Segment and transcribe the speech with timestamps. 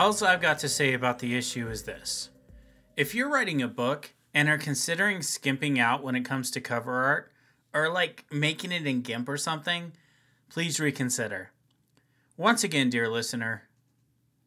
[0.00, 2.30] All I've got to say about the issue is this
[2.96, 7.04] if you're writing a book and are considering skimping out when it comes to cover
[7.04, 7.30] art,
[7.74, 9.92] or like making it in GIMP or something,
[10.48, 11.50] please reconsider.
[12.38, 13.64] Once again, dear listener,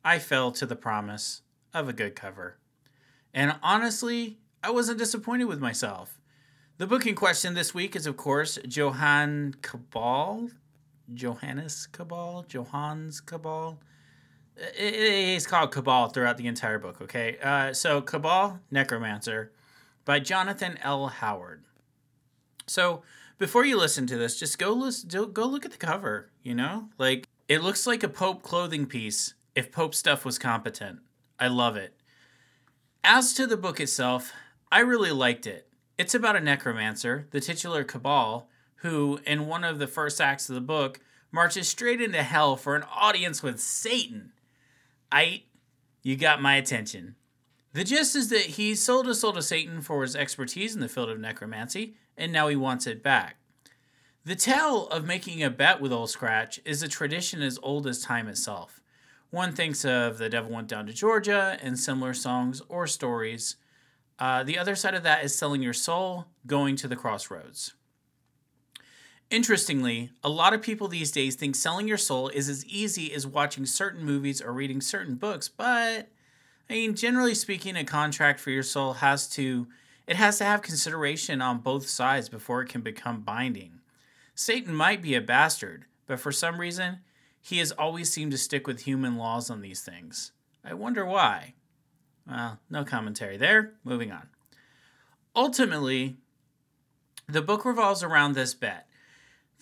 [0.03, 2.57] I fell to the promise of a good cover.
[3.31, 6.19] And honestly, I wasn't disappointed with myself.
[6.79, 10.49] The book in question this week is, of course, Johann Cabal.
[11.13, 12.43] Johannes Cabal?
[12.47, 13.77] Johannes Cabal?
[14.55, 17.37] It's called Cabal throughout the entire book, okay?
[17.41, 19.51] Uh, so, Cabal, Necromancer,
[20.05, 21.07] by Jonathan L.
[21.07, 21.63] Howard.
[22.67, 23.01] So,
[23.37, 26.89] before you listen to this, just go listen, go look at the cover, you know?
[26.97, 30.99] Like, it looks like a Pope clothing piece if Pope stuff was competent.
[31.39, 31.93] I love it.
[33.03, 34.33] As to the book itself,
[34.71, 35.67] I really liked it.
[35.97, 40.55] It's about a necromancer, the titular Cabal, who, in one of the first acts of
[40.55, 40.99] the book,
[41.31, 44.31] marches straight into hell for an audience with Satan.
[45.13, 45.43] I,
[46.01, 47.15] you got my attention.
[47.73, 50.89] The gist is that he sold his soul to Satan for his expertise in the
[50.89, 53.37] field of necromancy, and now he wants it back.
[54.25, 58.01] The tale of making a bet with Old Scratch is a tradition as old as
[58.01, 58.81] time itself.
[59.29, 63.57] One thinks of The Devil Went Down to Georgia and similar songs or stories.
[64.17, 67.73] Uh, the other side of that is selling your soul, going to the crossroads.
[69.33, 73.25] Interestingly, a lot of people these days think selling your soul is as easy as
[73.25, 76.07] watching certain movies or reading certain books, but
[76.69, 79.65] I mean, generally speaking, a contract for your soul has to
[80.05, 83.79] it has to have consideration on both sides before it can become binding.
[84.35, 86.99] Satan might be a bastard, but for some reason,
[87.41, 90.31] he has always seemed to stick with human laws on these things.
[90.63, 91.55] I wonder why.
[92.29, 93.73] Well, no commentary there.
[93.83, 94.27] Moving on.
[95.35, 96.17] Ultimately,
[97.27, 98.87] the book revolves around this bet.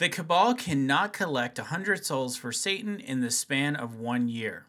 [0.01, 4.65] The Cabal cannot collect a 100 souls for Satan in the span of one year.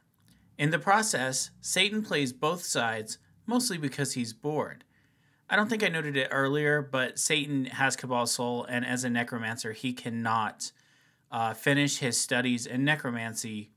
[0.59, 3.17] In the process, Satan plays both sides,
[3.47, 4.85] mostly because he's bored.
[5.49, 9.09] I don't think I noted it earlier, but Satan has Cabal's soul, and as a
[9.09, 10.71] necromancer, he cannot
[11.31, 13.71] uh, finish his studies in necromancy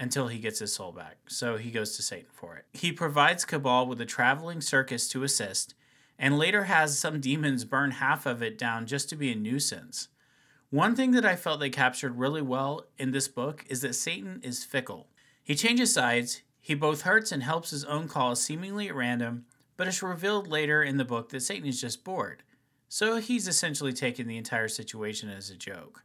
[0.00, 1.18] until he gets his soul back.
[1.28, 2.64] So he goes to Satan for it.
[2.72, 5.76] He provides Cabal with a traveling circus to assist,
[6.18, 10.08] and later has some demons burn half of it down just to be a nuisance.
[10.70, 14.40] One thing that I felt they captured really well in this book is that Satan
[14.42, 15.06] is fickle.
[15.42, 19.46] He changes sides, he both hurts and helps his own cause seemingly at random,
[19.76, 22.42] but it's revealed later in the book that Satan is just bored.
[22.88, 26.02] So he's essentially taken the entire situation as a joke.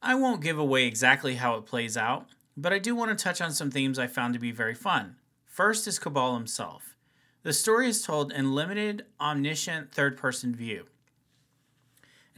[0.00, 3.42] I won't give away exactly how it plays out, but I do want to touch
[3.42, 5.16] on some themes I found to be very fun.
[5.44, 6.96] First is Cabal himself.
[7.42, 10.86] The story is told in limited, omniscient third person view.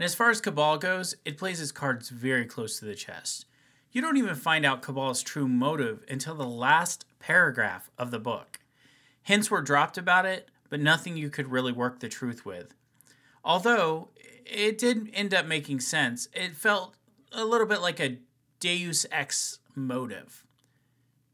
[0.03, 3.45] And as far as Cabal goes, it plays his cards very close to the chest.
[3.93, 8.59] You don't even find out Cabal's true motive until the last paragraph of the book.
[9.23, 12.75] Hints were dropped about it, but nothing you could really work the truth with.
[13.45, 14.09] Although
[14.45, 16.97] it did end up making sense, it felt
[17.31, 18.19] a little bit like a
[18.59, 20.45] Deus Ex motive.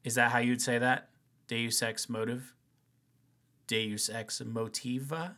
[0.05, 1.09] Is that how you'd say that?
[1.47, 2.53] Deus Ex motive?
[3.67, 5.37] Deus Ex motiva?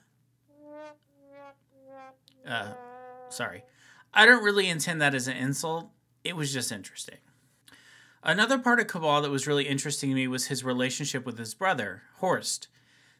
[2.44, 2.72] Uh,
[3.30, 3.64] sorry.
[4.12, 5.90] I don't really intend that as an insult.
[6.24, 7.18] It was just interesting.
[8.22, 11.54] Another part of Cabal that was really interesting to me was his relationship with his
[11.54, 12.68] brother, Horst.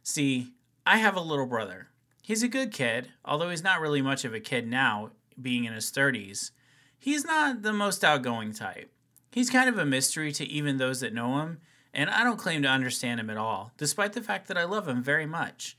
[0.03, 0.53] See,
[0.87, 1.89] I have a little brother.
[2.23, 5.11] He's a good kid, although he's not really much of a kid now,
[5.41, 6.51] being in his 30s.
[6.99, 8.93] He's not the most outgoing type.
[9.33, 11.61] He's kind of a mystery to even those that know him,
[11.95, 14.87] and I don't claim to understand him at all, despite the fact that I love
[14.87, 15.79] him very much.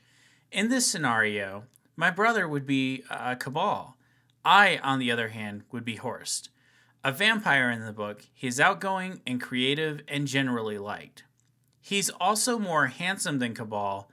[0.50, 1.64] In this scenario,
[1.96, 3.96] my brother would be a Cabal.
[4.44, 6.50] I, on the other hand, would be Horst.
[7.04, 11.24] A vampire in the book, he is outgoing and creative and generally liked.
[11.80, 14.08] He's also more handsome than Cabal,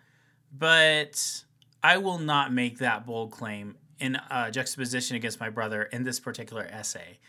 [0.52, 1.44] but
[1.84, 6.20] I will not make that bold claim in uh, juxtaposition against my brother in this
[6.20, 7.20] particular essay.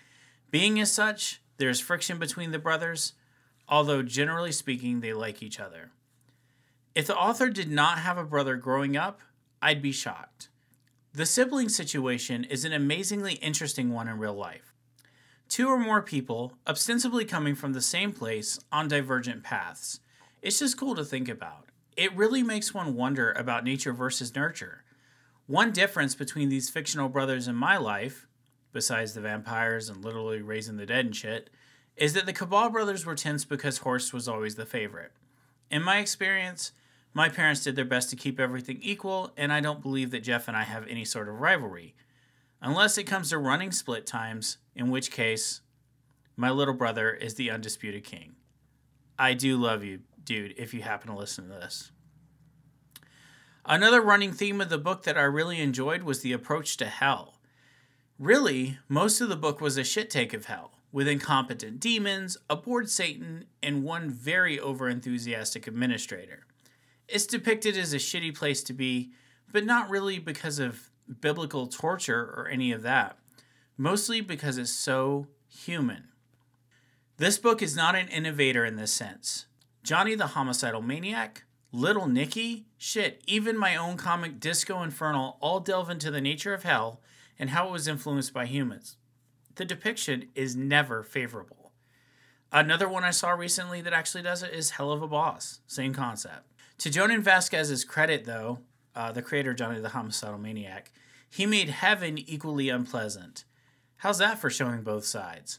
[0.50, 3.12] Being as such, there's friction between the brothers,
[3.68, 5.90] although generally speaking, they like each other.
[6.94, 9.20] If the author did not have a brother growing up,
[9.62, 10.48] I'd be shocked.
[11.12, 14.72] The sibling situation is an amazingly interesting one in real life
[15.48, 19.98] two or more people, ostensibly coming from the same place on divergent paths.
[20.40, 21.70] It's just cool to think about.
[21.96, 24.84] It really makes one wonder about nature versus nurture.
[25.48, 28.28] One difference between these fictional brothers in my life,
[28.72, 31.50] besides the vampires and literally raising the dead and shit,
[31.96, 35.10] is that the Cabal brothers were tense because Horst was always the favorite.
[35.68, 36.70] In my experience,
[37.12, 40.48] my parents did their best to keep everything equal, and I don't believe that Jeff
[40.48, 41.94] and I have any sort of rivalry
[42.62, 45.62] unless it comes to running split times, in which case,
[46.36, 48.34] my little brother is the undisputed king.
[49.18, 51.90] I do love you, dude, if you happen to listen to this.
[53.64, 57.38] Another running theme of the book that I really enjoyed was the approach to hell.
[58.18, 62.56] Really, most of the book was a shit take of hell, with incompetent demons, a
[62.56, 66.46] bored Satan, and one very overenthusiastic administrator.
[67.10, 69.10] It's depicted as a shitty place to be,
[69.52, 70.90] but not really because of
[71.20, 73.18] biblical torture or any of that,
[73.76, 76.04] mostly because it's so human.
[77.16, 79.46] This book is not an innovator in this sense.
[79.82, 85.90] Johnny the Homicidal Maniac, Little Nicky, shit, even my own comic Disco Infernal all delve
[85.90, 87.00] into the nature of hell
[87.38, 88.96] and how it was influenced by humans.
[89.56, 91.72] The depiction is never favorable.
[92.52, 95.60] Another one I saw recently that actually does it is Helluva Boss.
[95.66, 96.49] Same concept.
[96.80, 98.60] To Jhonen Vasquez's credit, though,
[98.96, 100.90] uh, the creator Johnny the Homicidal Maniac,
[101.28, 103.44] he made heaven equally unpleasant.
[103.98, 105.58] How's that for showing both sides?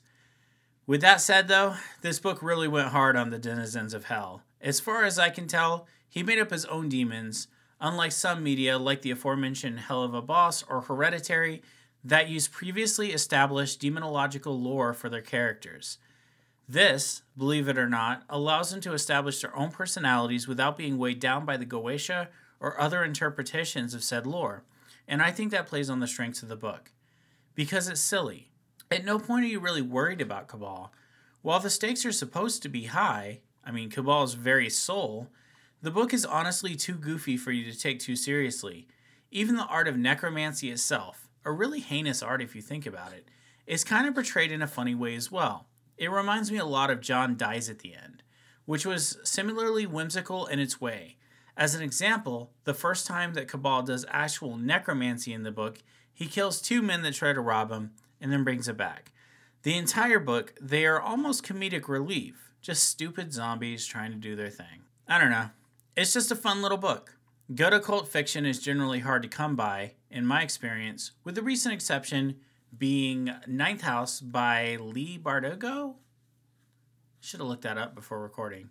[0.87, 4.41] With that said, though, this book really went hard on the denizens of hell.
[4.59, 7.47] As far as I can tell, he made up his own demons,
[7.79, 11.61] unlike some media like the aforementioned Helluva Boss or Hereditary
[12.03, 15.99] that use previously established demonological lore for their characters.
[16.71, 21.19] This, believe it or not, allows them to establish their own personalities without being weighed
[21.19, 22.29] down by the Goetia
[22.61, 24.63] or other interpretations of said lore,
[25.05, 26.93] and I think that plays on the strengths of the book.
[27.55, 28.51] Because it's silly.
[28.89, 30.93] At no point are you really worried about Cabal.
[31.41, 35.27] While the stakes are supposed to be high, I mean, Cabal's very soul,
[35.81, 38.87] the book is honestly too goofy for you to take too seriously.
[39.29, 43.27] Even the art of necromancy itself, a really heinous art if you think about it,
[43.67, 45.67] is kind of portrayed in a funny way as well.
[46.01, 48.23] It reminds me a lot of John Dies at the End,
[48.65, 51.17] which was similarly whimsical in its way.
[51.55, 56.25] As an example, the first time that Cabal does actual necromancy in the book, he
[56.25, 59.11] kills two men that try to rob him and then brings it back.
[59.61, 64.49] The entire book, they are almost comedic relief, just stupid zombies trying to do their
[64.49, 64.85] thing.
[65.07, 65.51] I don't know.
[65.95, 67.15] It's just a fun little book.
[67.53, 71.75] Good occult fiction is generally hard to come by, in my experience, with the recent
[71.75, 72.37] exception
[72.77, 75.95] being Ninth House by Leigh Bardugo.
[77.19, 78.69] Should have looked that up before recording.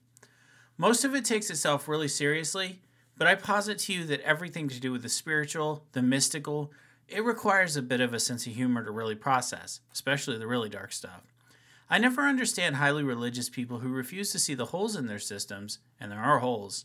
[0.76, 2.80] Most of it takes itself really seriously,
[3.16, 6.72] but I posit to you that everything to do with the spiritual, the mystical,
[7.06, 10.68] it requires a bit of a sense of humor to really process, especially the really
[10.68, 11.22] dark stuff.
[11.88, 15.80] I never understand highly religious people who refuse to see the holes in their systems,
[15.98, 16.84] and there are holes,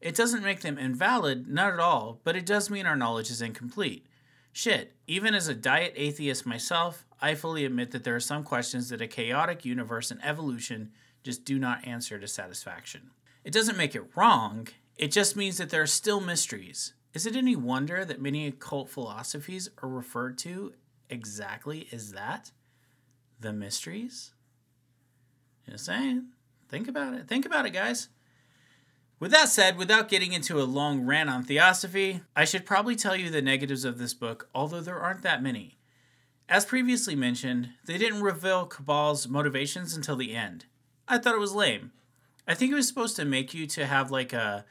[0.00, 3.42] it doesn't make them invalid, not at all, but it does mean our knowledge is
[3.42, 4.06] incomplete.
[4.52, 8.88] Shit, even as a diet atheist myself, I fully admit that there are some questions
[8.88, 10.90] that a chaotic universe and evolution
[11.22, 13.10] just do not answer to satisfaction.
[13.44, 16.92] It doesn't make it wrong, it just means that there are still mysteries.
[17.14, 20.74] Is it any wonder that many occult philosophies are referred to
[21.08, 22.52] exactly as that?
[23.40, 24.32] The mysteries?
[25.68, 26.26] Just saying.
[26.68, 27.26] Think about it.
[27.26, 28.08] Think about it, guys.
[29.20, 33.14] With that said, without getting into a long rant on theosophy, I should probably tell
[33.14, 35.76] you the negatives of this book, although there aren't that many.
[36.48, 40.64] As previously mentioned, they didn't reveal Cabal's motivations until the end.
[41.06, 41.92] I thought it was lame.
[42.48, 44.64] I think it was supposed to make you to have like a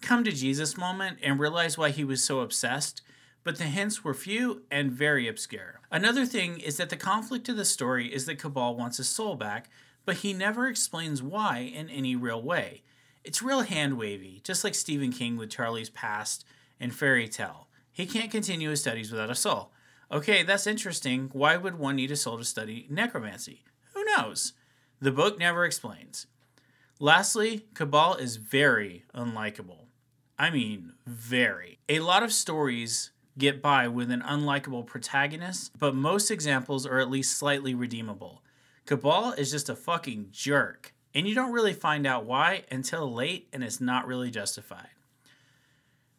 [0.00, 3.02] come to Jesus moment and realize why he was so obsessed,
[3.44, 5.80] but the hints were few and very obscure.
[5.92, 9.36] Another thing is that the conflict of the story is that Cabal wants his soul
[9.36, 9.70] back,
[10.04, 12.82] but he never explains why in any real way.
[13.24, 16.44] It's real hand wavy, just like Stephen King with Charlie's Past
[16.80, 17.68] and Fairy Tale.
[17.92, 19.70] He can't continue his studies without a soul.
[20.10, 21.30] Okay, that's interesting.
[21.32, 23.64] Why would one need a soul to study necromancy?
[23.94, 24.54] Who knows?
[25.00, 26.26] The book never explains.
[26.98, 29.86] Lastly, Cabal is very unlikable.
[30.38, 31.78] I mean, very.
[31.88, 37.10] A lot of stories get by with an unlikable protagonist, but most examples are at
[37.10, 38.42] least slightly redeemable.
[38.84, 43.48] Cabal is just a fucking jerk and you don't really find out why until late
[43.52, 44.88] and it's not really justified.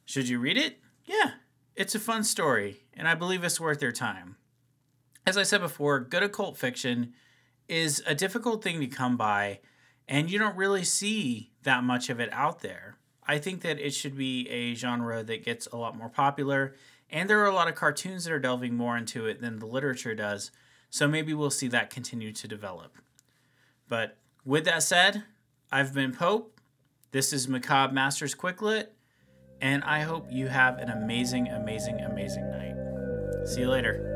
[0.05, 0.79] Should you read it?
[1.05, 1.31] Yeah,
[1.75, 4.38] it's a fun story, and I believe it's worth your time.
[5.25, 7.13] As I said before, good occult fiction
[7.67, 9.59] is a difficult thing to come by,
[10.07, 12.97] and you don't really see that much of it out there.
[13.25, 16.75] I think that it should be a genre that gets a lot more popular,
[17.09, 19.65] and there are a lot of cartoons that are delving more into it than the
[19.65, 20.51] literature does,
[20.89, 22.97] so maybe we'll see that continue to develop.
[23.88, 25.23] But with that said,
[25.71, 26.59] I've been Pope.
[27.12, 28.88] This is Macabre Masters Quicklit,
[29.62, 32.75] and I hope you have an amazing, amazing, amazing night.
[33.47, 34.12] See you later.